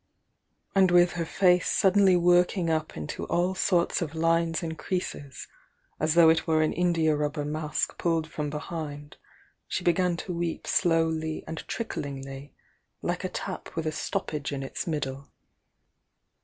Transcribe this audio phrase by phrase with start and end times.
[0.73, 5.47] And with her face suddenly working up into all sorts of lines and creases
[5.99, 9.17] as though it were an india rubber mask pulled from behind,
[9.67, 12.51] she began to weep slowly and tricklingly,
[13.03, 15.29] like a tap with a stoppage in its middle.